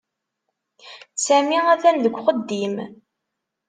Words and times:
Sami 1.25 1.57
atan 1.73 1.97
deg 2.03 2.13
uxeddim. 2.17 2.75